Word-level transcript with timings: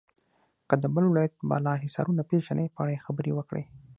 که 0.69 0.75
د 0.83 0.85
بل 0.93 1.03
ولایت 1.09 1.33
بالا 1.49 1.73
حصارونه 1.83 2.21
پیژنئ 2.29 2.67
په 2.73 2.79
اړه 2.83 2.91
یې 2.95 3.03
خبرې 3.05 3.31
وکړئ. 3.35 3.63